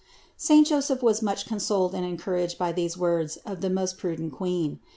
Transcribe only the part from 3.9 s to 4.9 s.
prudent Queen.